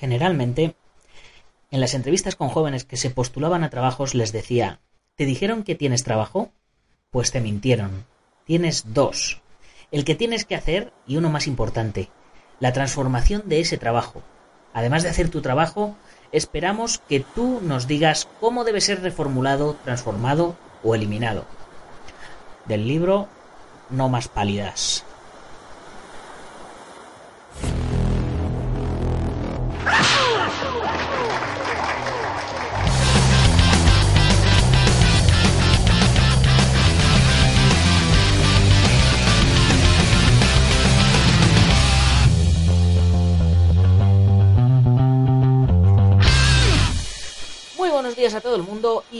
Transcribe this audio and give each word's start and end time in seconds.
generalmente, 0.00 0.74
en 1.70 1.80
las 1.80 1.92
entrevistas 1.92 2.34
con 2.34 2.48
jóvenes 2.48 2.84
que 2.84 2.96
se 2.96 3.10
postulaban 3.10 3.62
a 3.62 3.70
trabajos 3.70 4.14
les 4.14 4.32
decía, 4.32 4.80
¿te 5.14 5.26
dijeron 5.26 5.62
que 5.62 5.74
tienes 5.74 6.04
trabajo? 6.04 6.50
Pues 7.10 7.30
te 7.30 7.42
mintieron. 7.42 8.06
Tienes 8.46 8.94
dos. 8.94 9.42
El 9.92 10.06
que 10.06 10.14
tienes 10.14 10.46
que 10.46 10.56
hacer 10.56 10.92
y 11.06 11.18
uno 11.18 11.28
más 11.28 11.46
importante, 11.46 12.08
la 12.60 12.72
transformación 12.72 13.42
de 13.44 13.60
ese 13.60 13.76
trabajo. 13.76 14.22
Además 14.72 15.02
de 15.02 15.10
hacer 15.10 15.28
tu 15.28 15.42
trabajo, 15.42 15.96
esperamos 16.32 16.98
que 16.98 17.20
tú 17.20 17.60
nos 17.62 17.86
digas 17.86 18.26
cómo 18.40 18.64
debe 18.64 18.80
ser 18.80 19.02
reformulado, 19.02 19.76
transformado 19.84 20.56
o 20.82 20.94
eliminado. 20.94 21.44
Del 22.64 22.88
libro 22.88 23.28
No 23.90 24.08
más 24.08 24.28
pálidas. 24.28 25.04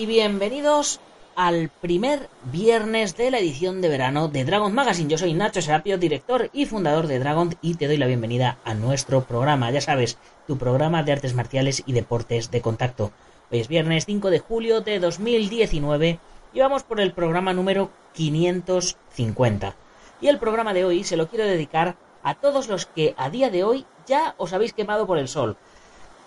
Y 0.01 0.07
bienvenidos 0.07 0.99
al 1.37 1.69
primer 1.69 2.31
viernes 2.45 3.19
de 3.19 3.31
la 3.31 3.39
edición 3.39 3.83
de 3.83 3.91
verano 3.91 4.29
de 4.29 4.47
Dragon 4.47 4.73
Magazine. 4.73 5.11
Yo 5.11 5.19
soy 5.19 5.35
Nacho 5.35 5.61
Serapio, 5.61 5.99
director 5.99 6.49
y 6.55 6.65
fundador 6.65 7.07
de 7.07 7.19
Dragon 7.19 7.55
y 7.61 7.74
te 7.74 7.87
doy 7.87 7.99
la 7.99 8.07
bienvenida 8.07 8.57
a 8.65 8.73
nuestro 8.73 9.24
programa. 9.24 9.71
Ya 9.71 9.83
sabes, 9.83 10.16
tu 10.47 10.57
programa 10.57 11.02
de 11.02 11.13
artes 11.13 11.35
marciales 11.35 11.83
y 11.85 11.93
deportes 11.93 12.51
de 12.51 12.63
contacto. 12.63 13.13
Hoy 13.52 13.61
es 13.61 13.69
viernes 13.69 14.07
5 14.07 14.30
de 14.30 14.39
julio 14.39 14.80
de 14.80 15.01
2019 15.01 16.19
y 16.55 16.61
vamos 16.61 16.83
por 16.83 16.99
el 16.99 17.13
programa 17.13 17.52
número 17.52 17.91
550. 18.15 19.74
Y 20.23 20.29
el 20.29 20.39
programa 20.39 20.73
de 20.73 20.87
hoy 20.87 21.05
se 21.05 21.19
lo 21.19 21.29
quiero 21.29 21.45
dedicar 21.45 21.96
a 22.23 22.37
todos 22.37 22.69
los 22.69 22.87
que 22.87 23.15
a 23.19 23.29
día 23.29 23.51
de 23.51 23.65
hoy 23.65 23.85
ya 24.07 24.35
os 24.39 24.55
habéis 24.55 24.73
quemado 24.73 25.07
por 25.07 25.19
el 25.19 25.29
sol. 25.29 25.59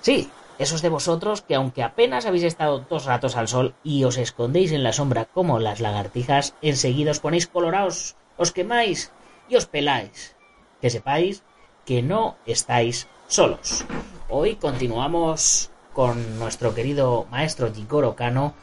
Sí, 0.02 0.30
esos 0.60 0.82
de 0.82 0.90
vosotros 0.90 1.42
que 1.42 1.56
aunque 1.56 1.84
apenas 1.84 2.26
habéis 2.26 2.44
estado 2.44 2.80
dos 2.90 3.06
ratos 3.06 3.36
al 3.36 3.48
sol 3.48 3.76
y 3.84 4.04
os 4.04 4.18
escondéis 4.18 4.72
en 4.72 4.84
la 4.84 4.94
sombra 4.94 5.26
como 5.26 5.60
las 5.60 5.80
lagartijas, 5.80 6.56
enseguida 6.62 7.12
os 7.12 7.20
ponéis 7.20 7.48
colorados, 7.48 8.16
os 8.38 8.52
quemáis 8.52 9.12
y 9.50 9.56
os 9.56 9.66
peláis. 9.66 10.36
Que 10.82 10.90
sepáis 10.90 11.44
que 11.86 12.02
no 12.02 12.38
estáis 12.46 13.08
solos. 13.28 13.86
Hoy 14.30 14.56
continuamos 14.56 15.72
con 15.94 16.40
nuestro 16.40 16.74
querido 16.74 17.26
maestro 17.30 17.74
Jigoro 17.74 18.16
Kano 18.16 18.54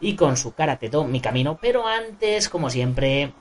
y 0.00 0.16
con 0.16 0.36
su 0.36 0.54
Karate 0.54 0.88
Do 0.88 1.04
Mi 1.04 1.20
Camino, 1.20 1.58
pero 1.60 1.86
antes, 1.86 2.48
como 2.48 2.70
siempre, 2.70 3.34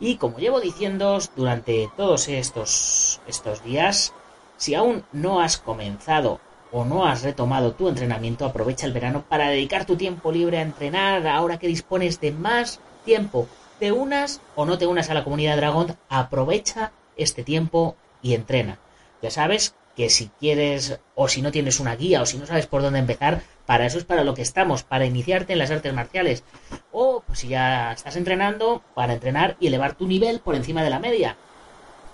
y 0.00 0.16
como 0.16 0.38
llevo 0.38 0.60
diciéndoos 0.60 1.30
durante 1.36 1.88
todos 1.96 2.28
estos, 2.28 3.20
estos 3.26 3.62
días, 3.62 4.12
si 4.56 4.74
aún 4.74 5.04
no 5.12 5.40
has 5.40 5.58
comenzado 5.58 6.40
o 6.74 6.84
no 6.84 7.06
has 7.06 7.22
retomado 7.22 7.72
tu 7.74 7.88
entrenamiento, 7.88 8.44
aprovecha 8.44 8.84
el 8.84 8.92
verano 8.92 9.24
para 9.28 9.48
dedicar 9.48 9.84
tu 9.84 9.94
tiempo 9.94 10.32
libre 10.32 10.58
a 10.58 10.62
entrenar 10.62 11.24
ahora 11.28 11.56
que 11.60 11.68
dispones 11.68 12.20
de 12.20 12.32
más 12.32 12.80
tiempo. 13.04 13.46
Te 13.78 13.92
unas 13.92 14.40
o 14.56 14.66
no 14.66 14.76
te 14.76 14.88
unas 14.88 15.08
a 15.08 15.14
la 15.14 15.22
comunidad 15.22 15.56
Dragon, 15.56 15.96
aprovecha 16.08 16.90
este 17.16 17.44
tiempo 17.44 17.94
y 18.22 18.34
entrena. 18.34 18.80
Ya 19.22 19.30
sabes 19.30 19.76
que 19.94 20.10
si 20.10 20.30
quieres 20.40 20.98
o 21.14 21.28
si 21.28 21.42
no 21.42 21.52
tienes 21.52 21.78
una 21.78 21.94
guía 21.94 22.20
o 22.22 22.26
si 22.26 22.38
no 22.38 22.46
sabes 22.46 22.66
por 22.66 22.82
dónde 22.82 22.98
empezar, 22.98 23.42
para 23.66 23.86
eso 23.86 23.98
es 23.98 24.04
para 24.04 24.24
lo 24.24 24.34
que 24.34 24.42
estamos, 24.42 24.82
para 24.82 25.06
iniciarte 25.06 25.52
en 25.52 25.60
las 25.60 25.70
artes 25.70 25.94
marciales. 25.94 26.42
O 26.90 27.22
pues, 27.24 27.38
si 27.38 27.48
ya 27.48 27.92
estás 27.92 28.16
entrenando, 28.16 28.82
para 28.96 29.12
entrenar 29.12 29.56
y 29.60 29.68
elevar 29.68 29.94
tu 29.94 30.08
nivel 30.08 30.40
por 30.40 30.56
encima 30.56 30.82
de 30.82 30.90
la 30.90 30.98
media. 30.98 31.36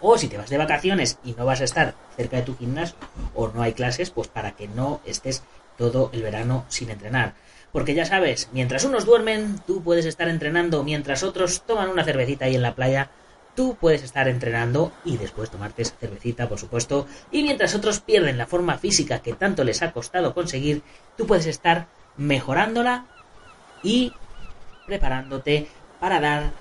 O 0.01 0.17
si 0.17 0.29
te 0.29 0.39
vas 0.39 0.51
de 0.51 0.59
vacaciones 0.59 1.19
y 1.25 1.33
no 1.33 1.45
vas 1.45 1.61
a 1.61 1.65
estar 1.65 1.95
cerca 2.17 2.39
de 2.39 2.43
tu 2.43 2.57
gimnasio 2.57 2.97
o 3.35 3.49
no 3.49 3.63
hay 3.63 3.73
clases, 3.73 4.11
pues 4.11 4.29
para 4.29 4.53
que 4.53 4.69
no 4.69 5.01
estés 5.05 5.43
todo 5.77 6.11
el 6.13 6.23
verano 6.23 6.65
sin 6.69 6.91
entrenar. 6.91 7.35
Porque 7.73 7.95
ya 7.95 8.05
sabes, 8.05 8.49
mientras 8.53 8.85
unos 8.85 9.05
duermen, 9.05 9.61
tú 9.67 9.83
puedes 9.83 10.05
estar 10.05 10.29
entrenando, 10.29 10.83
mientras 10.83 11.23
otros 11.23 11.63
toman 11.63 11.89
una 11.89 12.05
cervecita 12.05 12.47
ahí 12.47 12.57
en 12.57 12.63
la 12.63 12.75
playa, 12.75 13.11
tú 13.55 13.77
puedes 13.81 14.03
estar 14.03 14.27
entrenando 14.29 14.93
y 15.05 15.17
después 15.17 15.51
tomarte 15.51 15.85
cervecita, 15.85 16.49
por 16.49 16.59
supuesto, 16.59 17.07
y 17.31 17.43
mientras 17.43 17.75
otros 17.75 18.01
pierden 18.01 18.39
la 18.39 18.47
forma 18.47 18.79
física 18.79 19.21
que 19.21 19.35
tanto 19.35 19.65
les 19.65 19.83
ha 19.83 19.93
costado 19.93 20.35
conseguir, 20.35 20.83
tú 21.17 21.27
puedes 21.27 21.47
estar 21.47 21.87
mejorándola 22.17 23.07
y 23.83 24.13
preparándote 24.87 25.69
para 26.01 26.21
dar 26.21 26.53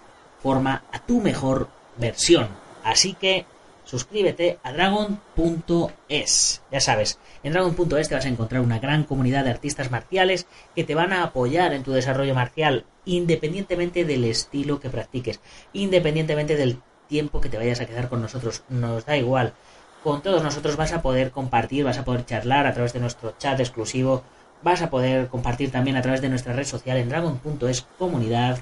forma 0.41 0.83
a 0.91 0.99
tu 0.99 1.21
mejor 1.21 1.69
versión. 1.97 2.68
Así 2.83 3.13
que 3.13 3.45
suscríbete 3.89 4.59
a 4.63 4.71
dragon.es. 4.71 6.61
Ya 6.71 6.79
sabes, 6.79 7.19
en 7.43 7.53
dragon.es 7.53 8.09
te 8.09 8.15
vas 8.15 8.25
a 8.25 8.29
encontrar 8.29 8.61
una 8.61 8.79
gran 8.79 9.03
comunidad 9.03 9.43
de 9.43 9.49
artistas 9.49 9.89
marciales 9.89 10.45
que 10.75 10.83
te 10.83 10.93
van 10.93 11.11
a 11.11 11.23
apoyar 11.23 11.73
en 11.73 11.83
tu 11.83 11.91
desarrollo 11.91 12.35
marcial, 12.35 12.85
independientemente 13.05 14.05
del 14.05 14.25
estilo 14.25 14.79
que 14.79 14.91
practiques, 14.91 15.39
independientemente 15.73 16.55
del 16.55 16.79
tiempo 17.07 17.41
que 17.41 17.49
te 17.49 17.57
vayas 17.57 17.81
a 17.81 17.87
quedar 17.87 18.09
con 18.09 18.21
nosotros, 18.21 18.63
nos 18.69 19.05
da 19.05 19.17
igual. 19.17 19.53
Con 20.03 20.21
todos 20.21 20.43
nosotros 20.43 20.77
vas 20.77 20.93
a 20.93 21.01
poder 21.01 21.31
compartir, 21.31 21.83
vas 21.83 21.97
a 21.97 22.05
poder 22.05 22.25
charlar 22.25 22.67
a 22.67 22.73
través 22.73 22.93
de 22.93 22.99
nuestro 22.99 23.33
chat 23.37 23.59
exclusivo, 23.59 24.23
vas 24.61 24.81
a 24.81 24.89
poder 24.89 25.27
compartir 25.27 25.71
también 25.71 25.97
a 25.97 26.01
través 26.01 26.21
de 26.21 26.29
nuestra 26.29 26.53
red 26.53 26.65
social 26.65 26.97
en 26.97 27.09
dragon.es 27.09 27.87
comunidad. 27.97 28.59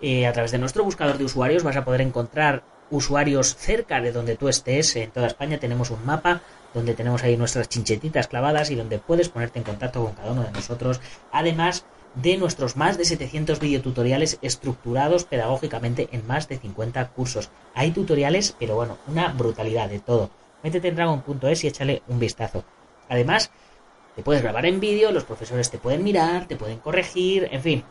Eh, 0.00 0.26
a 0.26 0.32
través 0.32 0.52
de 0.52 0.58
nuestro 0.58 0.84
buscador 0.84 1.16
de 1.16 1.24
usuarios 1.24 1.62
vas 1.62 1.76
a 1.76 1.84
poder 1.84 2.00
encontrar 2.00 2.62
usuarios 2.90 3.56
cerca 3.56 4.00
de 4.00 4.12
donde 4.12 4.36
tú 4.36 4.48
estés. 4.48 4.96
En 4.96 5.10
toda 5.10 5.26
España 5.26 5.58
tenemos 5.58 5.90
un 5.90 6.04
mapa 6.04 6.42
donde 6.74 6.94
tenemos 6.94 7.22
ahí 7.22 7.36
nuestras 7.36 7.68
chinchetitas 7.68 8.28
clavadas 8.28 8.70
y 8.70 8.74
donde 8.74 8.98
puedes 8.98 9.28
ponerte 9.28 9.58
en 9.58 9.64
contacto 9.64 10.04
con 10.04 10.14
cada 10.14 10.32
uno 10.32 10.44
de 10.44 10.52
nosotros. 10.52 11.00
Además 11.32 11.84
de 12.14 12.36
nuestros 12.36 12.76
más 12.76 12.98
de 12.98 13.04
700 13.04 13.60
videotutoriales 13.60 14.38
estructurados 14.42 15.24
pedagógicamente 15.24 16.08
en 16.12 16.26
más 16.26 16.48
de 16.48 16.58
50 16.58 17.08
cursos. 17.08 17.50
Hay 17.74 17.90
tutoriales, 17.92 18.56
pero 18.58 18.74
bueno, 18.74 18.98
una 19.06 19.28
brutalidad 19.28 19.88
de 19.88 20.00
todo. 20.00 20.30
Métete 20.62 20.88
en 20.88 20.96
dragon.es 20.96 21.64
y 21.64 21.68
échale 21.68 22.02
un 22.08 22.18
vistazo. 22.18 22.64
Además, 23.08 23.50
te 24.16 24.22
puedes 24.22 24.42
grabar 24.42 24.66
en 24.66 24.80
vídeo, 24.80 25.12
los 25.12 25.24
profesores 25.24 25.70
te 25.70 25.78
pueden 25.78 26.02
mirar, 26.02 26.46
te 26.46 26.56
pueden 26.56 26.78
corregir, 26.78 27.48
en 27.52 27.62
fin, 27.62 27.84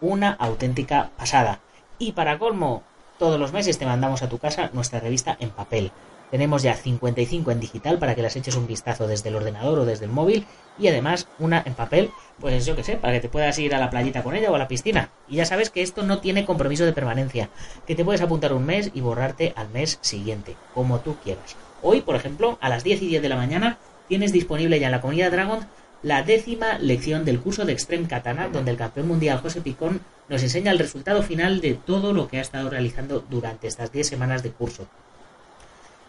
una 0.00 0.30
auténtica 0.32 1.10
pasada. 1.16 1.60
Y 1.98 2.12
para 2.12 2.38
colmo, 2.38 2.84
todos 3.18 3.38
los 3.38 3.52
meses 3.52 3.78
te 3.78 3.86
mandamos 3.86 4.22
a 4.22 4.28
tu 4.28 4.38
casa 4.38 4.70
nuestra 4.72 5.00
revista 5.00 5.36
en 5.40 5.50
papel. 5.50 5.90
Tenemos 6.30 6.62
ya 6.62 6.74
55 6.74 7.50
en 7.50 7.60
digital 7.60 7.98
para 7.98 8.14
que 8.14 8.22
las 8.22 8.36
eches 8.36 8.56
un 8.56 8.66
vistazo 8.66 9.06
desde 9.06 9.30
el 9.30 9.36
ordenador 9.36 9.78
o 9.78 9.84
desde 9.86 10.04
el 10.04 10.10
móvil 10.10 10.46
y 10.78 10.88
además 10.88 11.26
una 11.38 11.62
en 11.64 11.74
papel, 11.74 12.10
pues 12.38 12.66
yo 12.66 12.76
que 12.76 12.84
sé, 12.84 12.96
para 12.96 13.14
que 13.14 13.20
te 13.20 13.28
puedas 13.28 13.58
ir 13.58 13.74
a 13.74 13.78
la 13.78 13.90
playita 13.90 14.22
con 14.22 14.34
ella 14.34 14.50
o 14.50 14.54
a 14.54 14.58
la 14.58 14.68
piscina. 14.68 15.10
Y 15.26 15.36
ya 15.36 15.46
sabes 15.46 15.70
que 15.70 15.82
esto 15.82 16.02
no 16.02 16.18
tiene 16.18 16.44
compromiso 16.44 16.84
de 16.84 16.92
permanencia, 16.92 17.48
que 17.86 17.94
te 17.94 18.04
puedes 18.04 18.20
apuntar 18.20 18.52
un 18.52 18.66
mes 18.66 18.90
y 18.92 19.00
borrarte 19.00 19.54
al 19.56 19.70
mes 19.70 19.98
siguiente, 20.02 20.56
como 20.74 21.00
tú 21.00 21.16
quieras. 21.24 21.56
Hoy, 21.82 22.02
por 22.02 22.14
ejemplo, 22.14 22.58
a 22.60 22.68
las 22.68 22.84
10 22.84 23.02
y 23.02 23.06
10 23.08 23.22
de 23.22 23.28
la 23.28 23.36
mañana 23.36 23.78
tienes 24.06 24.32
disponible 24.32 24.78
ya 24.78 24.86
en 24.86 24.92
la 24.92 25.00
comunidad 25.00 25.32
Dragon 25.32 25.60
la 26.02 26.22
décima 26.22 26.78
lección 26.78 27.24
del 27.24 27.40
curso 27.40 27.64
de 27.64 27.72
Extreme 27.72 28.06
Katana, 28.06 28.48
donde 28.48 28.70
el 28.70 28.76
campeón 28.76 29.08
mundial 29.08 29.38
José 29.38 29.60
Picón 29.60 30.00
nos 30.28 30.42
enseña 30.42 30.70
el 30.70 30.78
resultado 30.78 31.22
final 31.22 31.60
de 31.60 31.74
todo 31.74 32.12
lo 32.12 32.28
que 32.28 32.38
ha 32.38 32.42
estado 32.42 32.70
realizando 32.70 33.24
durante 33.28 33.66
estas 33.66 33.90
10 33.90 34.06
semanas 34.06 34.42
de 34.42 34.50
curso. 34.50 34.86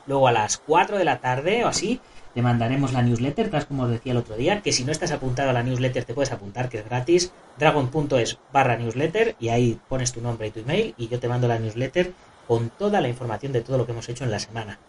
Luego 0.05 0.27
a 0.27 0.31
las 0.31 0.57
4 0.57 0.97
de 0.97 1.05
la 1.05 1.19
tarde 1.19 1.63
o 1.63 1.67
así 1.67 2.01
te 2.33 2.41
mandaremos 2.41 2.93
la 2.93 3.01
newsletter, 3.01 3.49
tal 3.49 3.65
como 3.65 3.83
os 3.83 3.91
decía 3.91 4.11
el 4.11 4.17
otro 4.19 4.35
día, 4.35 4.61
que 4.61 4.71
si 4.71 4.83
no 4.83 4.91
estás 4.91 5.11
apuntado 5.11 5.49
a 5.49 5.53
la 5.53 5.63
newsletter 5.63 6.03
te 6.03 6.13
puedes 6.13 6.31
apuntar, 6.31 6.69
que 6.69 6.79
es 6.79 6.85
gratis, 6.85 7.31
dragon.es 7.57 8.37
barra 8.53 8.77
newsletter 8.77 9.35
y 9.39 9.49
ahí 9.49 9.79
pones 9.87 10.11
tu 10.11 10.21
nombre 10.21 10.47
y 10.47 10.51
tu 10.51 10.59
email 10.59 10.93
y 10.97 11.07
yo 11.07 11.19
te 11.19 11.27
mando 11.27 11.47
la 11.47 11.57
newsletter 11.57 12.13
con 12.47 12.69
toda 12.69 13.01
la 13.01 13.07
información 13.07 13.51
de 13.53 13.61
todo 13.61 13.77
lo 13.77 13.85
que 13.85 13.91
hemos 13.93 14.09
hecho 14.09 14.23
en 14.23 14.31
la 14.31 14.39
semana. 14.39 14.79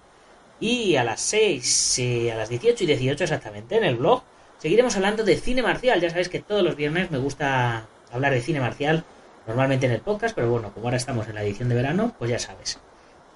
Y 0.60 0.96
a 0.96 1.04
las 1.04 1.20
6, 1.22 2.00
a 2.32 2.36
las 2.36 2.50
18 2.50 2.84
y 2.84 2.86
18 2.86 3.24
exactamente 3.24 3.78
en 3.78 3.84
el 3.84 3.96
blog 3.96 4.22
Seguiremos 4.60 4.94
hablando 4.94 5.24
de 5.24 5.36
cine 5.36 5.62
marcial. 5.62 6.02
Ya 6.02 6.10
sabéis 6.10 6.28
que 6.28 6.40
todos 6.40 6.62
los 6.62 6.76
viernes 6.76 7.10
me 7.10 7.16
gusta 7.16 7.86
hablar 8.12 8.32
de 8.32 8.42
cine 8.42 8.60
marcial, 8.60 9.04
normalmente 9.46 9.86
en 9.86 9.92
el 9.92 10.02
podcast, 10.02 10.34
pero 10.34 10.50
bueno, 10.50 10.70
como 10.74 10.86
ahora 10.86 10.98
estamos 10.98 11.26
en 11.28 11.36
la 11.36 11.42
edición 11.42 11.70
de 11.70 11.76
verano, 11.76 12.14
pues 12.18 12.30
ya 12.30 12.38
sabes. 12.38 12.78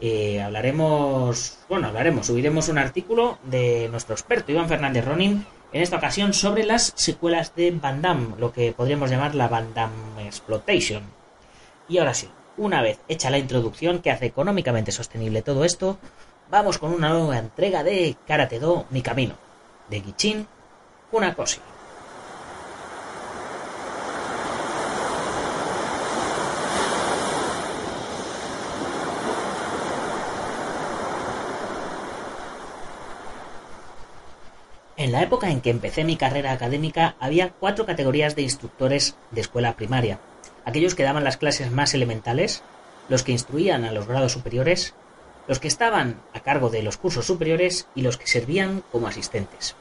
Eh, 0.01 0.43
hablaremos, 0.43 1.61
bueno, 1.67 1.87
hablaremos, 1.87 2.27
subiremos 2.27 2.69
un 2.69 2.77
artículo 2.77 3.39
de 3.45 3.89
nuestro 3.91 4.15
experto 4.15 4.53
Iván 4.53 4.69
Fernández 4.69 5.03
Ronin, 5.03 5.47
en 5.73 5.83
esta 5.83 5.97
ocasión 5.97 6.35
sobre 6.35 6.65
las 6.65 6.93
secuelas 6.95 7.57
de 7.57 7.71
Van 7.71 8.03
Damme, 8.03 8.35
lo 8.39 8.53
que 8.53 8.73
podríamos 8.73 9.09
llamar 9.09 9.35
la 9.35 9.49
Van 9.49 9.73
Damme 9.73 10.27
Exploitation. 10.27 11.05
Y 11.89 11.97
ahora 11.99 12.13
sí, 12.13 12.29
una 12.59 12.83
vez 12.83 13.01
hecha 13.09 13.31
la 13.31 13.39
introducción 13.39 14.01
que 14.01 14.11
hace 14.11 14.27
económicamente 14.27 14.93
sostenible 14.93 15.41
todo 15.41 15.65
esto, 15.65 15.97
vamos 16.51 16.77
con 16.77 16.93
una 16.93 17.09
nueva 17.09 17.39
entrega 17.39 17.83
de 17.83 18.15
Karate 18.27 18.59
Do 18.59 18.85
Mi 18.91 19.01
Camino. 19.01 19.37
de 19.89 20.01
Gichin 20.01 20.47
Funakoshi. 21.15 21.61
En 34.97 35.13
la 35.13 35.23
época 35.23 35.51
en 35.51 35.61
que 35.61 35.71
empecé 35.71 36.03
mi 36.03 36.17
carrera 36.17 36.51
académica 36.51 37.15
había 37.21 37.51
cuatro 37.51 37.87
categorías 37.87 38.35
de 38.35 38.43
instructores 38.43 39.15
de 39.31 39.41
escuela 39.41 39.77
primaria. 39.77 40.19
Aquellos 40.65 40.97
que 40.97 41.05
daban 41.05 41.23
las 41.23 41.37
clases 41.37 41.71
más 41.71 41.95
elementales, 41.95 42.65
los 43.09 43.23
que 43.23 43.31
instruían 43.31 43.85
a 43.85 43.93
los 43.93 44.09
grados 44.09 44.33
superiores, 44.33 44.95
los 45.47 45.61
que 45.61 45.69
estaban 45.69 46.21
a 46.33 46.41
cargo 46.41 46.71
de 46.71 46.83
los 46.83 46.97
cursos 46.97 47.25
superiores 47.25 47.87
y 47.95 48.03
los 48.03 48.17
que 48.17 48.27
servían 48.27 48.83
como 48.91 49.07
asistentes. 49.07 49.77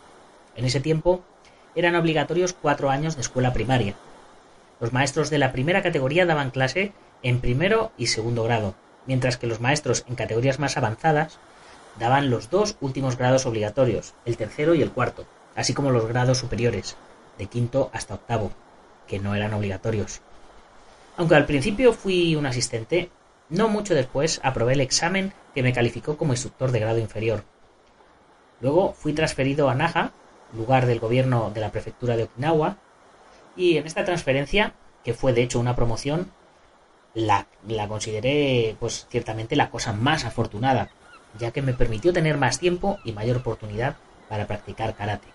En 0.56 0.66
ese 0.66 0.80
tiempo 0.80 1.24
eran 1.76 1.96
obligatorios 1.96 2.54
cuatro 2.54 2.90
años 2.90 3.16
de 3.16 3.22
escuela 3.22 3.54
primaria. 3.54 3.96
Los 4.80 4.94
maestros 4.94 5.30
de 5.30 5.38
la 5.38 5.52
primera 5.52 5.82
categoría 5.82 6.26
daban 6.26 6.52
clase 6.52 6.94
en 7.24 7.40
primero 7.40 7.92
y 7.98 8.08
segundo 8.08 8.44
grado, 8.44 8.76
mientras 9.06 9.38
que 9.38 9.48
los 9.48 9.60
maestros 9.62 10.06
en 10.08 10.16
categorías 10.16 10.60
más 10.60 10.78
avanzadas 10.78 11.40
daban 12.00 12.30
los 12.30 12.50
dos 12.50 12.76
últimos 12.82 13.18
grados 13.18 13.46
obligatorios, 13.46 14.14
el 14.26 14.38
tercero 14.38 14.76
y 14.76 14.82
el 14.82 14.92
cuarto, 14.92 15.26
así 15.56 15.74
como 15.74 15.92
los 15.92 16.08
grados 16.08 16.40
superiores, 16.40 16.98
de 17.38 17.48
quinto 17.48 17.90
hasta 17.94 18.16
octavo, 18.16 18.52
que 19.08 19.20
no 19.20 19.36
eran 19.36 19.54
obligatorios. 19.54 20.22
Aunque 21.18 21.36
al 21.36 21.46
principio 21.46 21.94
fui 21.94 22.36
un 22.36 22.46
asistente, 22.46 23.10
no 23.50 23.68
mucho 23.70 23.94
después 23.94 24.40
aprobé 24.44 24.74
el 24.74 24.82
examen 24.82 25.34
que 25.54 25.64
me 25.64 25.74
calificó 25.74 26.18
como 26.18 26.34
instructor 26.34 26.72
de 26.72 26.80
grado 26.80 27.00
inferior. 27.00 27.44
Luego 28.62 28.94
fui 28.94 29.14
transferido 29.14 29.70
a 29.70 29.76
Naha, 29.76 30.12
lugar 30.56 30.86
del 30.86 31.00
gobierno 31.00 31.52
de 31.54 31.62
la 31.62 31.72
prefectura 31.72 32.16
de 32.16 32.24
Okinawa, 32.24 32.78
y 33.56 33.78
en 33.78 33.86
esta 33.86 34.06
transferencia, 34.06 34.74
que 35.04 35.14
fue 35.14 35.34
de 35.34 35.44
hecho 35.44 35.60
una 35.60 35.76
promoción, 35.76 36.32
la, 37.14 37.48
la 37.68 37.88
consideré 37.88 38.76
pues 38.80 39.08
ciertamente 39.10 39.56
la 39.56 39.70
cosa 39.70 39.94
más 39.94 40.26
afortunada, 40.26 40.90
ya 41.38 41.52
que 41.52 41.62
me 41.62 41.74
permitió 41.74 42.14
tener 42.14 42.38
más 42.38 42.60
tiempo 42.60 42.98
y 43.04 43.12
mayor 43.12 43.38
oportunidad 43.38 43.96
para 44.30 44.48
practicar 44.48 44.96
karate. 44.96 45.28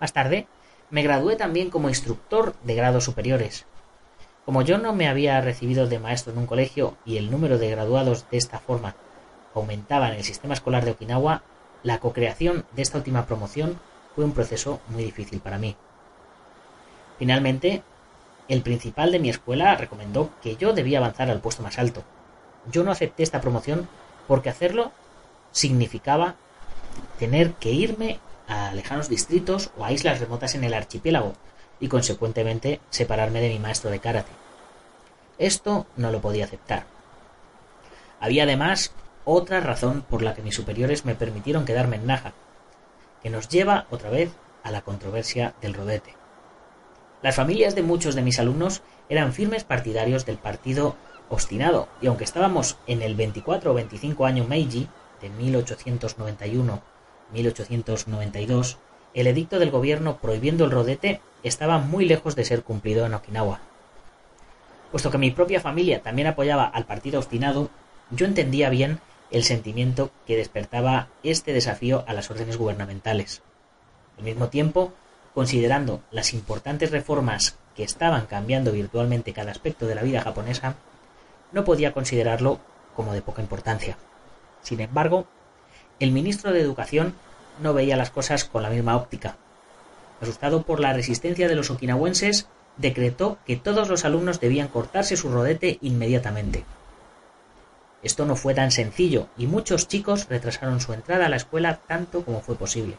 Más 0.00 0.12
tarde, 0.12 0.46
me 0.90 1.02
gradué 1.02 1.36
también 1.36 1.70
como 1.70 1.88
instructor 1.88 2.54
de 2.64 2.74
grados 2.74 3.04
superiores. 3.04 3.66
Como 4.44 4.62
yo 4.62 4.78
no 4.78 4.92
me 4.92 5.08
había 5.08 5.40
recibido 5.40 5.86
de 5.86 6.00
maestro 6.00 6.32
en 6.32 6.38
un 6.38 6.46
colegio 6.46 6.96
y 7.04 7.16
el 7.16 7.30
número 7.30 7.58
de 7.58 7.70
graduados 7.70 8.28
de 8.30 8.38
esta 8.38 8.58
forma 8.58 8.96
aumentaba 9.54 10.08
en 10.08 10.16
el 10.16 10.24
sistema 10.24 10.54
escolar 10.54 10.84
de 10.84 10.92
Okinawa, 10.92 11.42
la 11.82 12.00
cocreación 12.00 12.64
de 12.72 12.82
esta 12.82 12.98
última 12.98 13.26
promoción 13.26 13.78
fue 14.14 14.24
un 14.24 14.32
proceso 14.32 14.80
muy 14.88 15.04
difícil 15.04 15.40
para 15.40 15.58
mí. 15.58 15.76
Finalmente, 17.18 17.82
el 18.48 18.62
principal 18.62 19.12
de 19.12 19.18
mi 19.18 19.30
escuela 19.30 19.74
recomendó 19.76 20.30
que 20.42 20.56
yo 20.56 20.72
debía 20.72 20.98
avanzar 20.98 21.30
al 21.30 21.40
puesto 21.40 21.62
más 21.62 21.78
alto. 21.78 22.02
Yo 22.70 22.84
no 22.84 22.90
acepté 22.90 23.22
esta 23.22 23.40
promoción 23.40 23.88
porque 24.26 24.50
hacerlo 24.50 24.92
significaba 25.52 26.36
tener 27.18 27.52
que 27.54 27.70
irme 27.70 28.18
a 28.48 28.72
lejanos 28.72 29.08
distritos 29.08 29.70
o 29.78 29.84
a 29.84 29.92
islas 29.92 30.20
remotas 30.20 30.54
en 30.54 30.64
el 30.64 30.74
archipiélago 30.74 31.34
y 31.80 31.88
consecuentemente 31.88 32.80
separarme 32.90 33.40
de 33.40 33.48
mi 33.48 33.58
maestro 33.58 33.90
de 33.90 34.00
karate. 34.00 34.32
Esto 35.38 35.86
no 35.96 36.10
lo 36.10 36.20
podía 36.20 36.44
aceptar. 36.44 36.84
Había 38.20 38.44
además 38.44 38.92
otra 39.24 39.60
razón 39.60 40.02
por 40.08 40.22
la 40.22 40.34
que 40.34 40.42
mis 40.42 40.54
superiores 40.54 41.04
me 41.04 41.14
permitieron 41.14 41.64
quedarme 41.64 41.96
en 41.96 42.06
Naja, 42.06 42.32
que 43.22 43.30
nos 43.30 43.48
lleva 43.48 43.86
otra 43.90 44.10
vez 44.10 44.32
a 44.62 44.70
la 44.70 44.82
controversia 44.82 45.54
del 45.60 45.74
rodete. 45.74 46.14
Las 47.22 47.36
familias 47.36 47.74
de 47.74 47.82
muchos 47.82 48.14
de 48.14 48.22
mis 48.22 48.38
alumnos 48.38 48.82
eran 49.08 49.32
firmes 49.32 49.64
partidarios 49.64 50.26
del 50.26 50.38
partido 50.38 50.96
obstinado, 51.28 51.88
y 52.00 52.08
aunque 52.08 52.24
estábamos 52.24 52.76
en 52.86 53.02
el 53.02 53.14
24 53.14 53.70
o 53.70 53.74
25 53.74 54.26
año 54.26 54.44
Meiji, 54.44 54.88
de 55.20 55.30
1891-1892, 57.32 58.76
el 59.14 59.26
edicto 59.26 59.58
del 59.58 59.70
gobierno 59.70 60.18
prohibiendo 60.18 60.64
el 60.64 60.70
rodete 60.70 61.20
estaba 61.42 61.78
muy 61.78 62.06
lejos 62.06 62.34
de 62.34 62.44
ser 62.44 62.62
cumplido 62.62 63.06
en 63.06 63.14
Okinawa. 63.14 63.60
Puesto 64.90 65.10
que 65.10 65.18
mi 65.18 65.30
propia 65.30 65.60
familia 65.60 66.02
también 66.02 66.28
apoyaba 66.28 66.64
al 66.64 66.86
partido 66.86 67.18
obstinado, 67.18 67.70
yo 68.10 68.26
entendía 68.26 68.68
bien 68.68 69.00
el 69.32 69.44
sentimiento 69.44 70.10
que 70.26 70.36
despertaba 70.36 71.08
este 71.22 71.52
desafío 71.52 72.04
a 72.06 72.12
las 72.12 72.30
órdenes 72.30 72.58
gubernamentales. 72.58 73.42
Al 74.18 74.24
mismo 74.24 74.48
tiempo, 74.48 74.92
considerando 75.34 76.02
las 76.10 76.34
importantes 76.34 76.90
reformas 76.90 77.56
que 77.74 77.82
estaban 77.82 78.26
cambiando 78.26 78.72
virtualmente 78.72 79.32
cada 79.32 79.50
aspecto 79.50 79.86
de 79.86 79.94
la 79.94 80.02
vida 80.02 80.20
japonesa, 80.20 80.76
no 81.52 81.64
podía 81.64 81.92
considerarlo 81.92 82.60
como 82.94 83.14
de 83.14 83.22
poca 83.22 83.42
importancia. 83.42 83.96
Sin 84.62 84.80
embargo, 84.80 85.26
el 85.98 86.12
ministro 86.12 86.52
de 86.52 86.60
Educación 86.60 87.14
no 87.60 87.72
veía 87.74 87.96
las 87.96 88.10
cosas 88.10 88.44
con 88.44 88.62
la 88.62 88.70
misma 88.70 88.96
óptica. 88.96 89.36
Asustado 90.20 90.62
por 90.62 90.78
la 90.78 90.92
resistencia 90.92 91.48
de 91.48 91.56
los 91.56 91.70
okinawenses, 91.70 92.48
decretó 92.76 93.38
que 93.46 93.56
todos 93.56 93.88
los 93.88 94.04
alumnos 94.04 94.40
debían 94.40 94.68
cortarse 94.68 95.16
su 95.16 95.30
rodete 95.30 95.78
inmediatamente. 95.80 96.64
Esto 98.02 98.26
no 98.26 98.36
fue 98.36 98.54
tan 98.54 98.70
sencillo 98.70 99.28
y 99.36 99.46
muchos 99.46 99.88
chicos 99.88 100.26
retrasaron 100.28 100.80
su 100.80 100.92
entrada 100.92 101.26
a 101.26 101.28
la 101.28 101.36
escuela 101.36 101.80
tanto 101.86 102.24
como 102.24 102.40
fue 102.40 102.56
posible. 102.56 102.98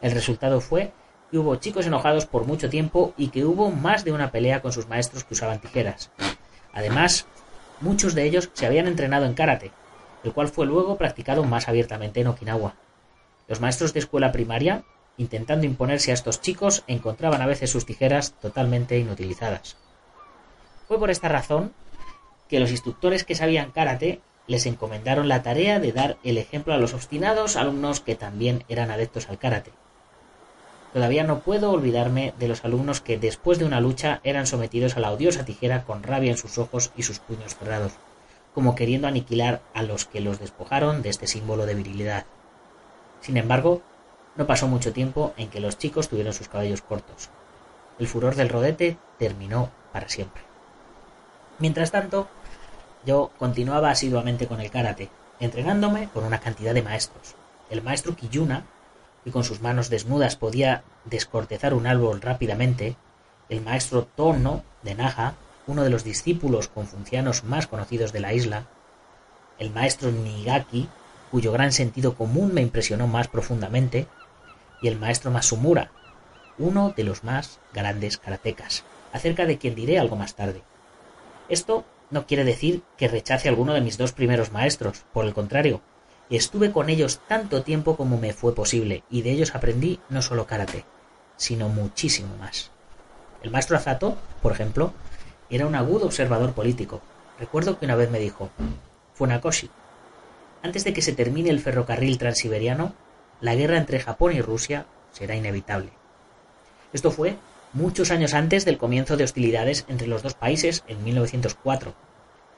El 0.00 0.12
resultado 0.12 0.60
fue 0.60 0.92
que 1.30 1.38
hubo 1.38 1.56
chicos 1.56 1.86
enojados 1.86 2.26
por 2.26 2.46
mucho 2.46 2.68
tiempo 2.70 3.14
y 3.16 3.28
que 3.28 3.44
hubo 3.44 3.70
más 3.70 4.04
de 4.04 4.12
una 4.12 4.30
pelea 4.30 4.62
con 4.62 4.72
sus 4.72 4.88
maestros 4.88 5.24
que 5.24 5.34
usaban 5.34 5.60
tijeras. 5.60 6.10
Además, 6.72 7.26
Muchos 7.80 8.14
de 8.14 8.24
ellos 8.24 8.50
se 8.54 8.66
habían 8.66 8.86
entrenado 8.86 9.26
en 9.26 9.34
karate, 9.34 9.72
el 10.22 10.32
cual 10.32 10.48
fue 10.48 10.66
luego 10.66 10.96
practicado 10.96 11.44
más 11.44 11.68
abiertamente 11.68 12.20
en 12.20 12.28
Okinawa. 12.28 12.76
Los 13.48 13.60
maestros 13.60 13.92
de 13.92 14.00
escuela 14.00 14.32
primaria, 14.32 14.84
intentando 15.18 15.66
imponerse 15.66 16.10
a 16.10 16.14
estos 16.14 16.40
chicos, 16.40 16.84
encontraban 16.86 17.42
a 17.42 17.46
veces 17.46 17.70
sus 17.70 17.84
tijeras 17.84 18.34
totalmente 18.40 18.98
inutilizadas. 18.98 19.76
Fue 20.88 20.98
por 20.98 21.10
esta 21.10 21.28
razón 21.28 21.72
que 22.48 22.60
los 22.60 22.70
instructores 22.70 23.24
que 23.24 23.34
sabían 23.34 23.70
karate 23.70 24.20
les 24.46 24.66
encomendaron 24.66 25.28
la 25.28 25.42
tarea 25.42 25.80
de 25.80 25.92
dar 25.92 26.18
el 26.22 26.38
ejemplo 26.38 26.74
a 26.74 26.78
los 26.78 26.92
obstinados 26.92 27.56
alumnos 27.56 28.00
que 28.00 28.14
también 28.14 28.64
eran 28.68 28.90
adeptos 28.90 29.28
al 29.28 29.38
karate. 29.38 29.72
Todavía 30.92 31.24
no 31.24 31.40
puedo 31.40 31.72
olvidarme 31.72 32.34
de 32.38 32.46
los 32.46 32.64
alumnos 32.64 33.00
que 33.00 33.18
después 33.18 33.58
de 33.58 33.64
una 33.64 33.80
lucha 33.80 34.20
eran 34.22 34.46
sometidos 34.46 34.96
a 34.96 35.00
la 35.00 35.10
odiosa 35.10 35.44
tijera 35.44 35.84
con 35.84 36.02
rabia 36.02 36.30
en 36.30 36.36
sus 36.36 36.58
ojos 36.58 36.92
y 36.96 37.02
sus 37.02 37.18
puños 37.18 37.56
cerrados, 37.56 37.94
como 38.54 38.76
queriendo 38.76 39.08
aniquilar 39.08 39.60
a 39.74 39.82
los 39.82 40.04
que 40.04 40.20
los 40.20 40.38
despojaron 40.38 41.02
de 41.02 41.08
este 41.08 41.26
símbolo 41.26 41.66
de 41.66 41.74
virilidad. 41.74 42.26
Sin 43.20 43.36
embargo, 43.38 43.82
no 44.36 44.46
pasó 44.46 44.68
mucho 44.68 44.92
tiempo 44.92 45.34
en 45.36 45.48
que 45.48 45.60
los 45.60 45.78
chicos 45.78 46.08
tuvieron 46.08 46.32
sus 46.32 46.48
cabellos 46.48 46.82
cortos. 46.82 47.30
El 47.98 48.06
furor 48.06 48.36
del 48.36 48.48
rodete 48.48 48.96
terminó 49.18 49.70
para 49.92 50.08
siempre. 50.08 50.53
Mientras 51.58 51.90
tanto, 51.90 52.28
yo 53.06 53.30
continuaba 53.38 53.90
asiduamente 53.90 54.46
con 54.46 54.60
el 54.60 54.70
karate, 54.70 55.10
entrenándome 55.40 56.08
con 56.08 56.24
una 56.24 56.40
cantidad 56.40 56.74
de 56.74 56.82
maestros. 56.82 57.34
El 57.70 57.82
maestro 57.82 58.16
Kiyuna 58.16 58.64
y 59.24 59.30
con 59.30 59.44
sus 59.44 59.60
manos 59.60 59.88
desnudas 59.88 60.36
podía 60.36 60.82
descortezar 61.04 61.74
un 61.74 61.86
árbol 61.86 62.20
rápidamente, 62.20 62.96
el 63.48 63.60
maestro 63.60 64.04
Tono 64.04 64.62
de 64.82 64.94
Naja, 64.94 65.34
uno 65.66 65.82
de 65.82 65.90
los 65.90 66.04
discípulos 66.04 66.68
confucianos 66.68 67.44
más 67.44 67.66
conocidos 67.66 68.12
de 68.12 68.20
la 68.20 68.32
isla, 68.32 68.66
el 69.58 69.70
maestro 69.70 70.10
Nigaki, 70.10 70.88
cuyo 71.30 71.52
gran 71.52 71.72
sentido 71.72 72.14
común 72.16 72.52
me 72.52 72.60
impresionó 72.60 73.06
más 73.06 73.28
profundamente, 73.28 74.06
y 74.82 74.88
el 74.88 74.98
maestro 74.98 75.30
Masumura, 75.30 75.90
uno 76.58 76.92
de 76.96 77.04
los 77.04 77.24
más 77.24 77.60
grandes 77.72 78.18
karatecas, 78.18 78.84
acerca 79.12 79.46
de 79.46 79.56
quien 79.56 79.74
diré 79.74 79.98
algo 79.98 80.16
más 80.16 80.34
tarde. 80.34 80.62
Esto 81.48 81.84
no 82.10 82.26
quiere 82.26 82.44
decir 82.44 82.82
que 82.96 83.08
rechace 83.08 83.48
alguno 83.48 83.74
de 83.74 83.80
mis 83.80 83.98
dos 83.98 84.12
primeros 84.12 84.52
maestros, 84.52 85.04
por 85.12 85.24
el 85.24 85.34
contrario, 85.34 85.82
Estuve 86.30 86.72
con 86.72 86.88
ellos 86.88 87.20
tanto 87.28 87.62
tiempo 87.62 87.96
como 87.96 88.18
me 88.18 88.32
fue 88.32 88.54
posible, 88.54 89.04
y 89.10 89.22
de 89.22 89.30
ellos 89.30 89.54
aprendí 89.54 90.00
no 90.08 90.22
solo 90.22 90.46
karate, 90.46 90.84
sino 91.36 91.68
muchísimo 91.68 92.34
más. 92.38 92.70
El 93.42 93.50
maestro 93.50 93.76
Azato, 93.76 94.16
por 94.40 94.52
ejemplo, 94.52 94.94
era 95.50 95.66
un 95.66 95.74
agudo 95.74 96.06
observador 96.06 96.54
político. 96.54 97.02
Recuerdo 97.38 97.78
que 97.78 97.84
una 97.84 97.94
vez 97.94 98.10
me 98.10 98.18
dijo, 98.18 98.48
Funakoshi, 99.12 99.70
antes 100.62 100.84
de 100.84 100.94
que 100.94 101.02
se 101.02 101.12
termine 101.12 101.50
el 101.50 101.60
ferrocarril 101.60 102.16
transiberiano, 102.16 102.94
la 103.42 103.54
guerra 103.54 103.76
entre 103.76 104.00
Japón 104.00 104.32
y 104.32 104.40
Rusia 104.40 104.86
será 105.12 105.36
inevitable. 105.36 105.90
Esto 106.94 107.10
fue 107.10 107.36
muchos 107.74 108.10
años 108.10 108.34
antes 108.34 108.64
del 108.64 108.78
comienzo 108.78 109.16
de 109.16 109.24
hostilidades 109.24 109.84
entre 109.88 110.06
los 110.06 110.22
dos 110.22 110.34
países 110.34 110.84
en 110.86 111.02
1904. 111.04 111.92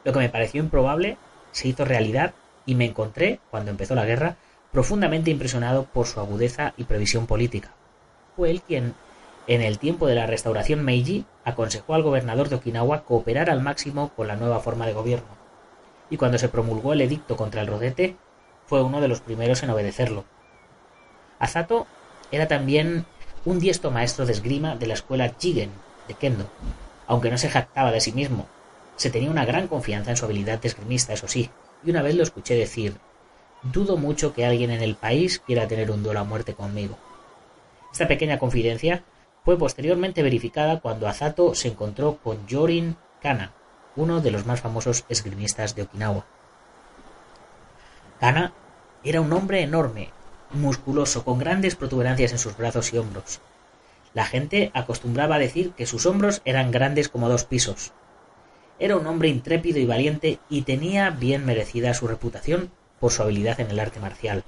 Lo 0.04 0.12
que 0.12 0.18
me 0.18 0.28
pareció 0.28 0.62
improbable 0.62 1.16
se 1.52 1.68
hizo 1.68 1.84
realidad 1.84 2.34
y 2.66 2.74
me 2.74 2.84
encontré, 2.84 3.40
cuando 3.50 3.70
empezó 3.70 3.94
la 3.94 4.04
guerra, 4.04 4.36
profundamente 4.72 5.30
impresionado 5.30 5.84
por 5.84 6.06
su 6.06 6.20
agudeza 6.20 6.74
y 6.76 6.84
previsión 6.84 7.26
política. 7.26 7.72
Fue 8.36 8.50
él 8.50 8.60
quien, 8.60 8.94
en 9.46 9.62
el 9.62 9.78
tiempo 9.78 10.06
de 10.06 10.16
la 10.16 10.26
restauración 10.26 10.84
Meiji, 10.84 11.24
aconsejó 11.44 11.94
al 11.94 12.02
gobernador 12.02 12.48
de 12.48 12.56
Okinawa 12.56 13.04
cooperar 13.04 13.48
al 13.48 13.62
máximo 13.62 14.10
con 14.14 14.28
la 14.28 14.36
nueva 14.36 14.60
forma 14.60 14.86
de 14.86 14.92
gobierno. 14.92 15.28
Y 16.10 16.18
cuando 16.18 16.36
se 16.36 16.50
promulgó 16.50 16.92
el 16.92 17.00
edicto 17.00 17.36
contra 17.36 17.62
el 17.62 17.68
rodete, 17.68 18.16
fue 18.66 18.82
uno 18.82 19.00
de 19.00 19.08
los 19.08 19.20
primeros 19.20 19.62
en 19.62 19.70
obedecerlo. 19.70 20.24
Azato 21.38 21.86
era 22.30 22.48
también 22.48 23.06
un 23.46 23.58
diestro 23.60 23.90
maestro 23.90 24.26
de 24.26 24.32
esgrima 24.32 24.76
de 24.76 24.86
la 24.86 24.94
escuela 24.94 25.32
Jigen 25.38 25.70
de 26.08 26.14
Kendo, 26.14 26.50
aunque 27.06 27.30
no 27.30 27.38
se 27.38 27.48
jactaba 27.48 27.92
de 27.92 28.00
sí 28.00 28.12
mismo. 28.12 28.46
Se 28.96 29.08
tenía 29.08 29.30
una 29.30 29.44
gran 29.44 29.68
confianza 29.68 30.10
en 30.10 30.16
su 30.16 30.26
habilidad 30.26 30.58
de 30.58 30.68
esgrimista, 30.68 31.14
eso 31.14 31.28
sí, 31.28 31.48
y 31.84 31.90
una 31.90 32.02
vez 32.02 32.14
lo 32.14 32.22
escuché 32.22 32.54
decir 32.54 32.98
Dudo 33.62 33.96
mucho 33.96 34.32
que 34.32 34.46
alguien 34.46 34.70
en 34.70 34.82
el 34.82 34.94
país 34.94 35.40
quiera 35.44 35.66
tener 35.66 35.90
un 35.90 36.02
duelo 36.02 36.20
a 36.20 36.24
muerte 36.24 36.54
conmigo. 36.54 36.98
Esta 37.90 38.06
pequeña 38.06 38.38
confidencia 38.38 39.02
fue 39.44 39.58
posteriormente 39.58 40.22
verificada 40.22 40.80
cuando 40.80 41.08
Azato 41.08 41.54
se 41.54 41.68
encontró 41.68 42.18
con 42.18 42.46
Yorin 42.46 42.96
Kana, 43.22 43.52
uno 43.96 44.20
de 44.20 44.30
los 44.30 44.44
más 44.46 44.60
famosos 44.60 45.04
esgrimistas 45.08 45.74
de 45.74 45.82
Okinawa. 45.82 46.26
Kana 48.20 48.52
era 49.02 49.20
un 49.20 49.32
hombre 49.32 49.62
enorme, 49.62 50.10
musculoso, 50.52 51.24
con 51.24 51.38
grandes 51.38 51.76
protuberancias 51.76 52.32
en 52.32 52.38
sus 52.38 52.56
brazos 52.56 52.92
y 52.92 52.98
hombros. 52.98 53.40
La 54.14 54.24
gente 54.24 54.70
acostumbraba 54.74 55.36
a 55.36 55.38
decir 55.38 55.72
que 55.72 55.86
sus 55.86 56.06
hombros 56.06 56.40
eran 56.44 56.70
grandes 56.70 57.08
como 57.08 57.28
dos 57.28 57.44
pisos. 57.44 57.92
Era 58.78 58.96
un 58.96 59.06
hombre 59.06 59.28
intrépido 59.28 59.78
y 59.78 59.86
valiente 59.86 60.38
y 60.48 60.62
tenía 60.62 61.10
bien 61.10 61.44
merecida 61.44 61.94
su 61.94 62.06
reputación 62.06 62.70
por 63.00 63.12
su 63.12 63.22
habilidad 63.22 63.60
en 63.60 63.70
el 63.70 63.80
arte 63.80 64.00
marcial. 64.00 64.44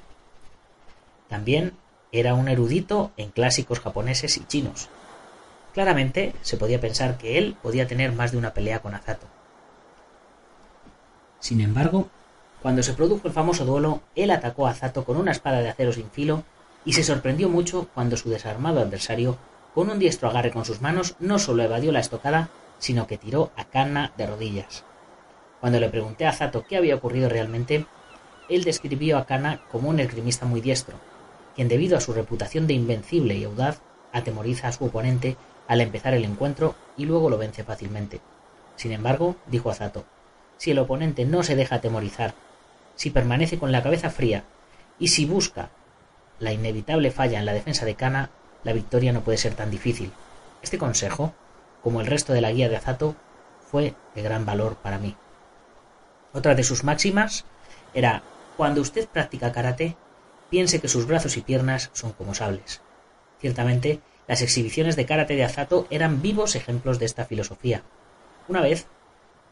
También 1.29 1.75
era 2.13 2.35
un 2.35 2.49
erudito 2.49 3.13
en 3.17 3.31
clásicos 3.31 3.81
japoneses 3.81 4.37
y 4.39 4.45
chinos. 4.47 4.89
Claramente 5.75 6.35
se 6.41 6.57
podía 6.57 6.81
pensar 6.81 7.19
que 7.19 7.39
él 7.39 7.57
podía 7.63 7.87
tener 7.87 8.13
más 8.13 8.33
de 8.33 8.39
una 8.39 8.55
pelea 8.55 8.81
con 8.81 8.95
Azato. 8.95 9.27
Sin 11.41 11.61
embargo, 11.61 12.09
cuando 12.63 12.83
se 12.83 12.95
produjo 12.95 13.29
el 13.29 13.35
famoso 13.35 13.65
duelo, 13.65 14.01
él 14.17 14.31
atacó 14.31 14.67
a 14.67 14.71
Azato 14.71 15.05
con 15.05 15.17
una 15.17 15.31
espada 15.31 15.61
de 15.61 15.69
acero 15.69 15.93
sin 15.93 16.11
filo 16.11 16.43
y 16.85 16.95
se 16.95 17.05
sorprendió 17.05 17.49
mucho 17.49 17.89
cuando 17.95 18.17
su 18.17 18.31
desarmado 18.31 18.81
adversario, 18.81 19.37
con 19.75 19.91
un 19.91 19.99
diestro 19.99 20.29
agarre 20.29 20.51
con 20.51 20.65
sus 20.65 20.81
manos, 20.81 21.15
no 21.21 21.39
solo 21.39 21.63
evadió 21.63 21.93
la 21.93 22.01
estocada, 22.01 22.49
sino 22.79 23.07
que 23.07 23.19
tiró 23.19 23.53
a 23.57 23.65
Kanna 23.65 24.13
de 24.17 24.27
rodillas. 24.27 24.85
Cuando 25.61 25.79
le 25.79 25.89
pregunté 25.89 26.27
a 26.27 26.31
Azato 26.31 26.65
qué 26.69 26.77
había 26.77 26.97
ocurrido 26.97 27.29
realmente, 27.29 27.87
él 28.49 28.65
describió 28.65 29.19
a 29.19 29.27
Kana 29.27 29.61
como 29.71 29.89
un 29.89 30.01
esgrimista 30.01 30.47
muy 30.47 30.61
diestro, 30.61 30.97
quien 31.55 31.69
debido 31.69 31.97
a 31.97 32.01
su 32.01 32.13
reputación 32.13 32.67
de 32.67 32.75
invencible 32.75 33.35
y 33.35 33.45
audaz, 33.45 33.81
atemoriza 34.13 34.69
a 34.69 34.73
su 34.73 34.85
oponente 34.85 35.37
al 35.67 35.81
empezar 35.81 36.15
el 36.15 36.25
encuentro 36.25 36.75
y 36.97 37.05
luego 37.05 37.31
lo 37.31 37.39
vence 37.39 37.63
fácilmente. 37.63 38.21
Sin 38.77 38.93
embargo, 38.93 39.37
dijo 39.47 39.71
Azato, 39.71 40.05
si 40.57 40.71
el 40.71 40.79
oponente 40.79 41.25
no 41.25 41.43
se 41.43 41.57
deja 41.57 41.77
atemorizar, 41.77 42.35
si 42.99 43.11
permanece 43.11 43.59
con 43.59 43.71
la 43.71 43.83
cabeza 43.83 44.11
fría 44.11 44.43
y 44.99 45.09
si 45.09 45.25
busca 45.25 45.71
la 46.41 46.53
inevitable 46.53 47.13
falla 47.13 47.39
en 47.39 47.47
la 47.47 47.53
defensa 47.53 47.87
de 47.87 47.95
Kana, 47.95 48.31
la 48.65 48.73
victoria 48.73 49.13
no 49.13 49.23
puede 49.23 49.39
ser 49.39 49.55
tan 49.55 49.71
difícil. 49.71 50.11
Este 50.63 50.79
consejo, 50.79 51.33
como 51.81 52.01
el 52.01 52.09
resto 52.09 52.33
de 52.33 52.41
la 52.41 52.51
guía 52.51 52.69
de 52.69 52.77
Azato, 52.77 53.15
fue 53.71 53.95
de 54.17 54.23
gran 54.23 54.45
valor 54.45 54.77
para 54.77 54.99
mí. 54.99 55.17
Otra 56.33 56.57
de 56.57 56.65
sus 56.65 56.83
máximas 56.83 57.45
era 57.95 58.25
cuando 58.57 58.81
usted 58.81 59.09
practica 59.09 59.53
karate, 59.53 59.97
piense 60.51 60.81
que 60.81 60.89
sus 60.89 61.07
brazos 61.07 61.37
y 61.37 61.43
piernas 61.43 61.91
son 61.93 62.11
como 62.13 62.35
sables. 62.35 62.83
Ciertamente, 63.41 64.01
las 64.27 64.43
exhibiciones 64.43 64.97
de 64.97 65.07
karate 65.07 65.37
de 65.37 65.45
Azato 65.45 65.87
eran 65.91 66.21
vivos 66.21 66.57
ejemplos 66.57 66.99
de 66.99 67.07
esta 67.07 67.27
filosofía. 67.27 67.85
Una 68.49 68.61
vez, 68.61 68.89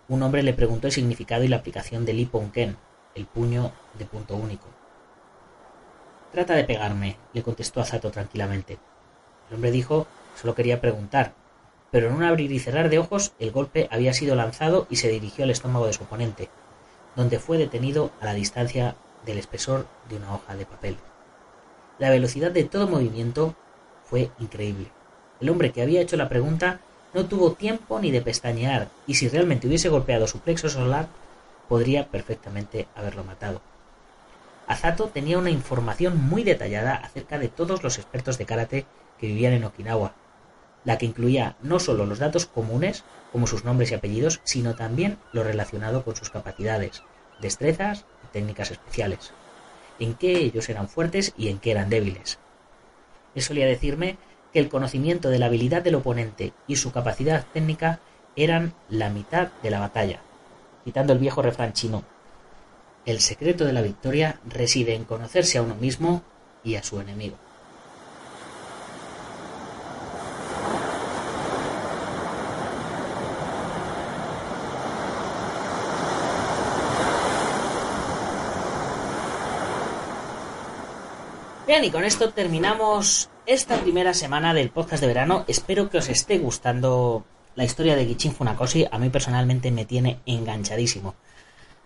un 0.08 0.24
hombre 0.24 0.42
le 0.42 0.52
preguntó 0.52 0.88
el 0.88 0.92
significado 0.92 1.44
y 1.44 1.48
la 1.48 1.58
aplicación 1.58 2.04
del 2.04 2.18
Ippon 2.18 2.50
Ken, 2.50 2.76
el 3.16 3.26
puño 3.26 3.72
de 3.98 4.04
punto 4.04 4.36
único. 4.36 4.66
Trata 6.32 6.54
de 6.54 6.62
pegarme, 6.62 7.16
le 7.32 7.42
contestó 7.42 7.80
Azato 7.80 8.12
tranquilamente. 8.12 8.78
El 9.48 9.56
hombre 9.56 9.72
dijo 9.72 10.06
solo 10.40 10.54
quería 10.54 10.80
preguntar, 10.80 11.32
pero 11.90 12.08
en 12.08 12.14
un 12.14 12.22
abrir 12.22 12.52
y 12.52 12.60
cerrar 12.60 12.90
de 12.90 13.00
ojos 13.00 13.32
el 13.40 13.50
golpe 13.50 13.88
había 13.90 14.12
sido 14.12 14.36
lanzado 14.36 14.86
y 14.90 14.96
se 14.96 15.08
dirigió 15.08 15.42
al 15.42 15.50
estómago 15.50 15.86
de 15.86 15.94
su 15.94 16.04
oponente 16.04 16.48
donde 17.16 17.38
fue 17.40 17.58
detenido 17.58 18.12
a 18.20 18.26
la 18.26 18.34
distancia 18.34 18.94
del 19.24 19.38
espesor 19.38 19.86
de 20.08 20.16
una 20.16 20.34
hoja 20.34 20.54
de 20.54 20.66
papel. 20.66 20.96
La 21.98 22.10
velocidad 22.10 22.52
de 22.52 22.64
todo 22.64 22.86
movimiento 22.86 23.56
fue 24.04 24.30
increíble. 24.38 24.88
El 25.40 25.48
hombre 25.48 25.72
que 25.72 25.82
había 25.82 26.02
hecho 26.02 26.16
la 26.16 26.28
pregunta 26.28 26.80
no 27.14 27.24
tuvo 27.24 27.52
tiempo 27.52 27.98
ni 27.98 28.10
de 28.10 28.20
pestañear, 28.20 28.88
y 29.06 29.14
si 29.14 29.28
realmente 29.28 29.66
hubiese 29.66 29.88
golpeado 29.88 30.26
su 30.26 30.40
plexo 30.40 30.68
solar, 30.68 31.08
podría 31.68 32.08
perfectamente 32.08 32.88
haberlo 32.94 33.24
matado. 33.24 33.60
Azato 34.66 35.08
tenía 35.08 35.38
una 35.38 35.50
información 35.50 36.20
muy 36.20 36.42
detallada 36.42 36.94
acerca 36.94 37.38
de 37.38 37.48
todos 37.48 37.82
los 37.82 37.98
expertos 37.98 38.38
de 38.38 38.46
karate 38.46 38.86
que 39.18 39.28
vivían 39.28 39.52
en 39.52 39.64
Okinawa, 39.64 40.14
la 40.84 40.98
que 40.98 41.06
incluía 41.06 41.56
no 41.62 41.78
solo 41.78 42.06
los 42.06 42.18
datos 42.18 42.46
comunes, 42.46 43.04
como 43.32 43.46
sus 43.46 43.64
nombres 43.64 43.90
y 43.90 43.94
apellidos, 43.94 44.40
sino 44.44 44.74
también 44.74 45.18
lo 45.32 45.44
relacionado 45.44 46.04
con 46.04 46.16
sus 46.16 46.30
capacidades, 46.30 47.02
destrezas 47.40 48.04
y 48.24 48.28
técnicas 48.32 48.70
especiales, 48.70 49.32
en 49.98 50.14
qué 50.14 50.38
ellos 50.38 50.68
eran 50.68 50.88
fuertes 50.88 51.32
y 51.36 51.48
en 51.48 51.58
qué 51.58 51.72
eran 51.72 51.90
débiles. 51.90 52.38
Él 53.34 53.42
solía 53.42 53.66
decirme 53.66 54.16
que 54.52 54.58
el 54.58 54.68
conocimiento 54.68 55.28
de 55.28 55.38
la 55.38 55.46
habilidad 55.46 55.82
del 55.82 55.96
oponente 55.96 56.52
y 56.66 56.76
su 56.76 56.92
capacidad 56.92 57.44
técnica 57.52 58.00
eran 58.36 58.74
la 58.88 59.10
mitad 59.10 59.48
de 59.62 59.70
la 59.70 59.80
batalla, 59.80 60.20
citando 60.86 61.12
el 61.12 61.18
viejo 61.18 61.42
refrán 61.42 61.72
chino. 61.72 62.04
El 63.04 63.18
secreto 63.18 63.64
de 63.64 63.72
la 63.72 63.82
victoria 63.82 64.38
reside 64.48 64.94
en 64.94 65.02
conocerse 65.02 65.58
a 65.58 65.62
uno 65.62 65.74
mismo 65.74 66.22
y 66.62 66.76
a 66.76 66.84
su 66.84 67.00
enemigo. 67.00 67.36
Bien, 81.66 81.82
y 81.82 81.90
con 81.90 82.04
esto 82.04 82.30
terminamos 82.30 83.28
esta 83.44 83.76
primera 83.78 84.14
semana 84.14 84.54
del 84.54 84.70
podcast 84.70 85.00
de 85.00 85.08
verano. 85.08 85.44
Espero 85.48 85.90
que 85.90 85.98
os 85.98 86.08
esté 86.08 86.38
gustando 86.38 87.24
la 87.56 87.64
historia 87.64 87.96
de 87.96 88.06
Gichin 88.06 88.32
Funakoshi. 88.32 88.86
A 88.90 88.98
mí 88.98 89.10
personalmente 89.10 89.72
me 89.72 89.84
tiene 89.84 90.20
enganchadísimo. 90.26 91.14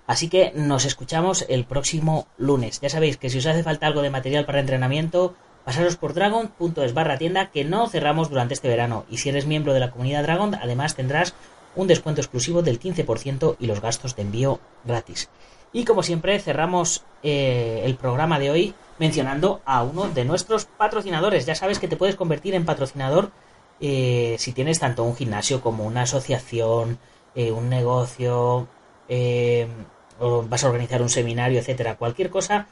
Así 0.07 0.29
que 0.29 0.53
nos 0.55 0.85
escuchamos 0.85 1.47
el 1.49 1.65
próximo 1.65 2.27
lunes. 2.37 2.81
Ya 2.81 2.89
sabéis 2.89 3.17
que 3.17 3.31
si 3.31 3.39
os 3.39 3.47
hace 3.47 3.63
falta 3.63 3.87
algo 3.87 4.03
de 4.03 4.11
material 4.11 4.45
para 4.45 4.61
entrenamiento, 4.61 5.35
pasaros 5.65 5.97
por 5.97 6.15
dragon.es 6.15 6.95
barra 6.95 7.17
tienda 7.17 7.51
que 7.51 7.65
no 7.65 7.89
cerramos 7.89 8.29
durante 8.29 8.55
este 8.55 8.69
verano. 8.69 9.05
Y 9.09 9.19
si 9.19 9.29
eres 9.29 9.47
miembro 9.47 9.73
de 9.73 9.81
la 9.81 9.93
comunidad 9.93 10.25
Dragon, 10.25 10.55
además 10.57 10.97
tendrás 10.97 11.35
un 11.77 11.87
descuento 11.87 12.21
exclusivo 12.21 12.63
del 12.63 12.81
15% 12.81 13.57
y 13.61 13.67
los 13.67 13.81
gastos 13.81 14.17
de 14.17 14.23
envío 14.23 14.59
gratis. 14.85 15.31
Y 15.73 15.85
como 15.85 16.03
siempre 16.03 16.41
cerramos 16.41 17.05
eh, 17.23 17.83
el 17.85 17.95
programa 17.95 18.41
de 18.41 18.51
hoy 18.51 18.75
mencionando 18.99 19.61
a 19.65 19.85
uno 19.85 20.09
de 20.09 20.25
nuestros 20.25 20.65
patrocinadores. 20.65 21.47
Ya 21.47 21.55
sabes 21.55 21.79
que 21.79 21.87
te 21.87 21.97
puedes 21.97 22.17
convertir 22.17 22.55
en 22.55 22.65
patrocinador 22.65 23.31
eh, 23.81 24.37
si 24.39 24.53
tienes 24.53 24.79
tanto 24.81 25.05
un 25.05 25.17
gimnasio 25.17 25.61
como 25.61 25.85
una 25.85 26.03
asociación, 26.03 26.99
eh, 27.35 27.53
un 27.53 27.69
negocio, 27.69 28.69
eh, 29.09 29.69
o 30.19 30.43
vas 30.43 30.65
a 30.65 30.69
organizar 30.69 31.03
un 31.03 31.09
seminario, 31.09 31.59
etcétera. 31.59 31.97
Cualquier 31.97 32.31
cosa 32.31 32.67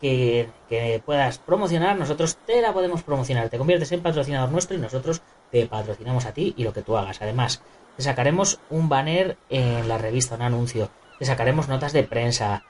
que, 0.00 0.48
que, 0.68 1.02
puedas 1.04 1.38
promocionar, 1.38 1.98
nosotros 1.98 2.36
te 2.46 2.60
la 2.60 2.72
podemos 2.72 3.02
promocionar. 3.02 3.48
Te 3.50 3.58
conviertes 3.58 3.92
en 3.92 4.02
patrocinador 4.02 4.50
nuestro 4.50 4.76
y 4.76 4.80
nosotros 4.80 5.22
te 5.50 5.66
patrocinamos 5.66 6.26
a 6.26 6.32
ti 6.32 6.54
y 6.56 6.64
lo 6.64 6.72
que 6.72 6.82
tú 6.82 6.96
hagas. 6.96 7.20
Además, 7.22 7.62
te 7.96 8.02
sacaremos 8.02 8.60
un 8.70 8.88
banner 8.88 9.36
en 9.50 9.88
la 9.88 9.98
revista, 9.98 10.36
un 10.36 10.42
anuncio. 10.42 10.90
Te 11.18 11.26
sacaremos 11.26 11.68
notas 11.68 11.92
de 11.92 12.04
prensa 12.04 12.64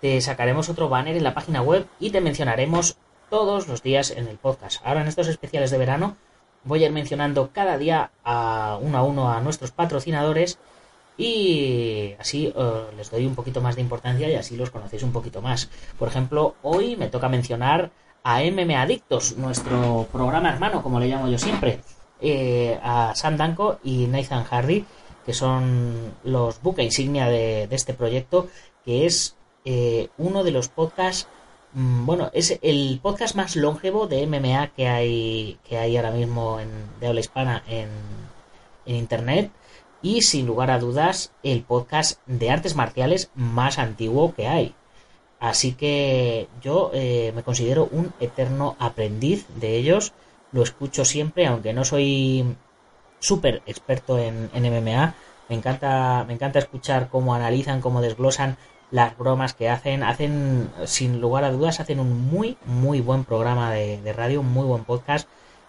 te 0.00 0.20
sacaremos 0.20 0.68
otro 0.68 0.88
banner 0.88 1.16
en 1.16 1.24
la 1.24 1.34
página 1.34 1.60
web 1.60 1.86
y 1.98 2.10
te 2.10 2.20
mencionaremos 2.20 2.98
todos 3.30 3.66
los 3.66 3.82
días 3.82 4.10
en 4.12 4.28
el 4.28 4.38
podcast. 4.38 4.80
Ahora 4.84 5.00
en 5.00 5.08
estos 5.08 5.26
especiales 5.26 5.70
de 5.70 5.78
verano 5.78 6.16
voy 6.68 6.84
a 6.84 6.86
ir 6.86 6.92
mencionando 6.92 7.50
cada 7.52 7.78
día 7.78 8.10
a 8.24 8.78
uno 8.80 8.98
a 8.98 9.02
uno 9.02 9.32
a 9.32 9.40
nuestros 9.40 9.72
patrocinadores 9.72 10.58
y 11.16 12.14
así 12.20 12.52
eh, 12.56 12.84
les 12.96 13.10
doy 13.10 13.26
un 13.26 13.34
poquito 13.34 13.60
más 13.60 13.74
de 13.74 13.82
importancia 13.82 14.28
y 14.28 14.36
así 14.36 14.56
los 14.56 14.70
conocéis 14.70 15.02
un 15.02 15.12
poquito 15.12 15.42
más. 15.42 15.68
Por 15.98 16.08
ejemplo, 16.08 16.54
hoy 16.62 16.94
me 16.96 17.08
toca 17.08 17.28
mencionar 17.28 17.90
a 18.22 18.42
MM 18.42 18.76
Adictos, 18.76 19.36
nuestro 19.36 20.06
programa 20.12 20.50
hermano, 20.50 20.82
como 20.82 21.00
le 21.00 21.08
llamo 21.08 21.28
yo 21.28 21.38
siempre, 21.38 21.80
eh, 22.20 22.78
a 22.82 23.14
Sam 23.16 23.36
Danko 23.36 23.80
y 23.82 24.06
Nathan 24.06 24.44
Hardy, 24.44 24.84
que 25.26 25.34
son 25.34 26.14
los 26.24 26.62
buque 26.62 26.82
insignia 26.82 27.26
de, 27.28 27.66
de 27.66 27.76
este 27.76 27.94
proyecto, 27.94 28.48
que 28.84 29.06
es 29.06 29.34
eh, 29.64 30.08
uno 30.18 30.44
de 30.44 30.50
los 30.50 30.68
podcasts 30.68 31.26
bueno, 31.80 32.28
es 32.32 32.58
el 32.62 32.98
podcast 33.00 33.36
más 33.36 33.54
longevo 33.54 34.08
de 34.08 34.26
MMA 34.26 34.72
que 34.74 34.88
hay, 34.88 35.58
que 35.62 35.78
hay 35.78 35.96
ahora 35.96 36.10
mismo 36.10 36.58
en, 36.58 36.68
de 36.98 37.06
habla 37.06 37.20
hispana 37.20 37.62
en, 37.68 37.88
en 38.84 38.96
Internet 38.96 39.52
y 40.02 40.22
sin 40.22 40.44
lugar 40.44 40.72
a 40.72 40.80
dudas 40.80 41.32
el 41.44 41.62
podcast 41.62 42.20
de 42.26 42.50
artes 42.50 42.74
marciales 42.74 43.30
más 43.36 43.78
antiguo 43.78 44.34
que 44.34 44.48
hay. 44.48 44.74
Así 45.38 45.74
que 45.74 46.48
yo 46.60 46.90
eh, 46.94 47.32
me 47.36 47.44
considero 47.44 47.88
un 47.92 48.12
eterno 48.18 48.74
aprendiz 48.80 49.46
de 49.60 49.76
ellos. 49.76 50.12
Lo 50.50 50.64
escucho 50.64 51.04
siempre, 51.04 51.46
aunque 51.46 51.72
no 51.72 51.84
soy 51.84 52.56
súper 53.20 53.62
experto 53.66 54.18
en, 54.18 54.50
en, 54.52 54.64
MMA. 54.64 55.14
Me 55.48 55.54
encanta, 55.54 56.24
me 56.26 56.34
encanta 56.34 56.58
escuchar 56.58 57.08
cómo 57.08 57.36
analizan, 57.36 57.80
cómo 57.80 58.00
desglosan 58.00 58.56
las 58.90 59.16
bromas 59.16 59.54
que 59.54 59.68
hacen. 59.68 60.02
Hacen, 60.02 60.70
sin 60.84 61.20
lugar 61.20 61.44
a 61.44 61.50
dudas, 61.50 61.80
hacen 61.80 62.00
un 62.00 62.28
muy, 62.28 62.56
muy 62.64 63.00
buen 63.00 63.24
programa 63.24 63.72
de, 63.72 64.12
radio, 64.12 64.40
un 64.40 64.52
muy 64.52 64.66
buen 64.66 64.84
podcast. 64.84 65.28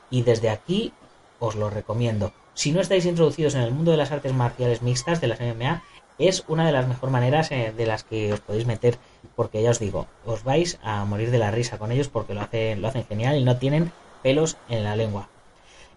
Y 0.10 0.24
desde 0.24 0.50
aquí 0.50 0.94
os 1.40 1.56
lo 1.56 1.70
recomiendo. 1.70 2.34
Si 2.54 2.72
no 2.72 2.82
estáis 2.82 3.06
introducidos 3.06 3.56
en 3.56 3.62
el 3.62 3.72
mundo 3.72 3.92
de 3.92 3.98
las 3.98 4.12
artes 4.12 4.34
marciales 4.34 4.82
mixtas, 4.82 5.22
de 5.22 5.28
las 5.28 5.40
MMA, 5.40 5.84
es 6.18 6.44
una 6.48 6.66
de 6.66 6.74
las 6.74 6.88
mejores 6.88 7.14
maneras 7.14 7.52
eh, 7.52 7.74
de 7.76 7.86
las 7.86 8.04
que 8.04 8.34
os 8.34 8.42
podéis 8.42 8.66
meter, 8.66 8.98
porque 9.36 9.62
ya 9.62 9.70
os 9.70 9.80
digo, 9.80 10.08
os 10.26 10.44
vais 10.44 10.78
a 10.84 11.06
morir 11.06 11.32
de 11.32 11.38
la 11.38 11.52
risa 11.52 11.78
con 11.78 11.94
ellos 11.94 12.10
porque 12.10 12.34
lo 12.34 12.42
hacen, 12.42 12.82
lo 12.82 12.90
hacen 12.90 13.06
genial 13.06 13.38
y 13.38 13.46
no 13.46 13.58
tienen 13.58 13.94
pelos 14.22 14.58
en 14.68 14.84
la 14.84 14.98
lengua. 14.98 15.30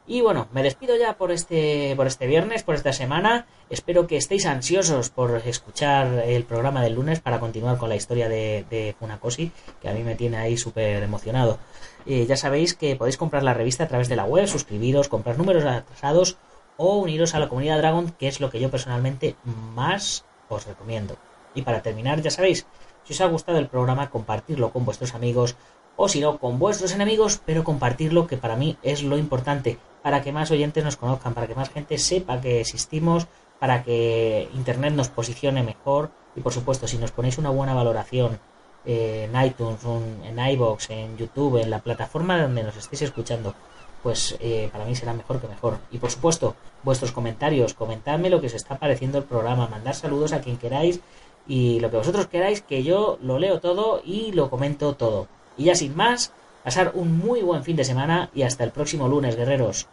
Y 0.06 0.20
bueno, 0.20 0.48
me 0.52 0.64
despido 0.64 0.96
ya 0.96 1.16
por 1.16 1.30
este, 1.30 1.94
por 1.96 2.08
este 2.08 2.26
viernes, 2.26 2.64
por 2.64 2.74
esta 2.74 2.92
semana. 2.92 3.46
Espero 3.70 4.06
que 4.08 4.16
estéis 4.16 4.46
ansiosos 4.46 5.10
por 5.10 5.40
escuchar 5.46 6.24
el 6.26 6.44
programa 6.44 6.82
del 6.82 6.94
lunes 6.94 7.20
para 7.20 7.38
continuar 7.38 7.78
con 7.78 7.88
la 7.88 7.94
historia 7.94 8.28
de, 8.28 8.64
de 8.68 8.96
Funakoshi, 8.98 9.52
que 9.80 9.88
a 9.88 9.92
mí 9.92 10.02
me 10.02 10.16
tiene 10.16 10.38
ahí 10.38 10.56
súper 10.56 11.02
emocionado. 11.02 11.58
Eh, 12.04 12.26
ya 12.26 12.36
sabéis 12.36 12.74
que 12.74 12.96
podéis 12.96 13.16
comprar 13.16 13.44
la 13.44 13.54
revista 13.54 13.84
a 13.84 13.88
través 13.88 14.08
de 14.08 14.16
la 14.16 14.24
web, 14.24 14.48
suscribiros, 14.48 15.08
comprar 15.08 15.38
números 15.38 15.64
atrasados 15.64 16.36
o 16.76 16.96
uniros 16.96 17.34
a 17.34 17.38
la 17.38 17.48
comunidad 17.48 17.78
Dragon, 17.78 18.10
que 18.18 18.26
es 18.26 18.40
lo 18.40 18.50
que 18.50 18.58
yo 18.58 18.70
personalmente 18.70 19.36
más 19.44 20.24
os 20.48 20.66
recomiendo. 20.66 21.16
Y 21.54 21.62
para 21.62 21.82
terminar, 21.82 22.20
ya 22.22 22.30
sabéis, 22.30 22.66
si 23.04 23.12
os 23.12 23.20
ha 23.20 23.26
gustado 23.26 23.58
el 23.58 23.68
programa, 23.68 24.10
compartirlo 24.10 24.72
con 24.72 24.84
vuestros 24.84 25.14
amigos 25.14 25.56
o 25.96 26.08
si 26.08 26.20
no, 26.20 26.38
con 26.38 26.58
vuestros 26.58 26.92
enemigos, 26.92 27.40
pero 27.44 27.64
compartirlo, 27.64 28.26
que 28.26 28.36
para 28.36 28.56
mí 28.56 28.76
es 28.82 29.02
lo 29.02 29.18
importante, 29.18 29.78
para 30.02 30.22
que 30.22 30.32
más 30.32 30.50
oyentes 30.50 30.84
nos 30.84 30.96
conozcan, 30.96 31.34
para 31.34 31.46
que 31.46 31.54
más 31.54 31.70
gente 31.70 31.98
sepa 31.98 32.40
que 32.40 32.60
existimos, 32.60 33.26
para 33.58 33.82
que 33.84 34.48
Internet 34.54 34.94
nos 34.94 35.08
posicione 35.08 35.62
mejor 35.62 36.10
y 36.34 36.40
por 36.40 36.52
supuesto, 36.52 36.88
si 36.88 36.98
nos 36.98 37.12
ponéis 37.12 37.38
una 37.38 37.50
buena 37.50 37.74
valoración 37.74 38.38
en 38.84 39.44
iTunes, 39.44 39.80
en 40.24 40.38
iBox, 40.38 40.90
en 40.90 41.16
YouTube, 41.16 41.62
en 41.62 41.70
la 41.70 41.78
plataforma 41.80 42.40
donde 42.40 42.62
nos 42.62 42.76
estéis 42.76 43.02
escuchando, 43.02 43.54
pues 44.02 44.36
eh, 44.40 44.68
para 44.72 44.84
mí 44.84 44.96
será 44.96 45.12
mejor 45.12 45.40
que 45.40 45.46
mejor. 45.46 45.78
Y 45.90 45.98
por 45.98 46.10
supuesto, 46.10 46.56
vuestros 46.82 47.12
comentarios, 47.12 47.74
comentadme 47.74 48.30
lo 48.30 48.40
que 48.40 48.48
os 48.48 48.54
está 48.54 48.78
pareciendo 48.78 49.18
el 49.18 49.24
programa, 49.24 49.68
mandar 49.68 49.94
saludos 49.94 50.32
a 50.32 50.40
quien 50.40 50.56
queráis 50.56 51.00
y 51.46 51.80
lo 51.80 51.90
que 51.90 51.98
vosotros 51.98 52.26
queráis, 52.26 52.62
que 52.62 52.82
yo 52.82 53.18
lo 53.22 53.38
leo 53.38 53.60
todo 53.60 54.02
y 54.04 54.32
lo 54.32 54.50
comento 54.50 54.94
todo. 54.94 55.28
Y 55.56 55.64
ya 55.64 55.74
sin 55.74 55.96
más, 55.96 56.32
pasar 56.64 56.92
un 56.94 57.18
muy 57.18 57.42
buen 57.42 57.62
fin 57.62 57.76
de 57.76 57.84
semana 57.84 58.30
y 58.34 58.42
hasta 58.42 58.64
el 58.64 58.70
próximo 58.70 59.08
lunes, 59.08 59.36
guerreros. 59.36 59.86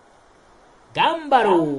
¡Gámbaro! 0.93 1.75